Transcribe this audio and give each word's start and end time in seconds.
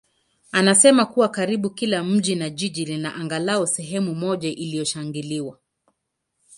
anasema 0.51 1.05
kuwa 1.05 1.29
karibu 1.29 1.69
kila 1.69 2.03
mji 2.03 2.35
na 2.35 2.49
jiji 2.49 2.85
lina 2.85 3.15
angalau 3.15 3.67
sehemu 3.67 4.15
moja 4.15 4.49
iliyoshangiliwa. 4.49 5.57